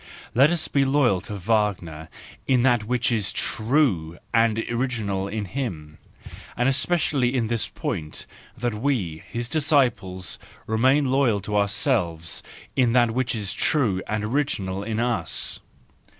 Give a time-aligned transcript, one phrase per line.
[0.33, 2.09] Let us be loyal to Wagner
[2.47, 8.25] in that which is true and original in him,—and especially in this point,
[8.57, 12.43] that we, his disciples, remain loyal THE JOYFUL WISDOM, II 137 to ourselves
[12.75, 15.59] in that which is true and original in us.